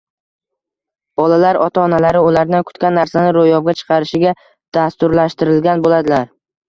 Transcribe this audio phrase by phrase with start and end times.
[1.19, 4.33] Bolalar ota-onalari ulardan kutgan narsani ro‘yobga chiqarishga
[4.79, 6.27] dasturlashtirilgan bo‘ladilar.